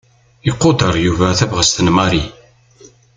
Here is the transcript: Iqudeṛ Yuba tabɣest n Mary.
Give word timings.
Iqudeṛ 0.49 0.93
Yuba 1.05 1.37
tabɣest 1.39 1.77
n 1.81 1.87
Mary. 1.97 2.23